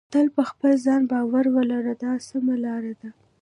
[0.13, 3.09] تل په خپل ځان باور ولرئ دا سمه لار ده.